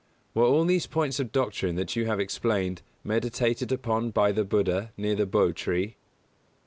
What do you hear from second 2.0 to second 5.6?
have explained meditated upon by the Buddha near the Bo